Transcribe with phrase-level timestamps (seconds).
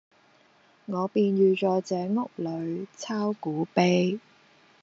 [0.87, 4.19] 我便寓在這屋裏鈔古碑。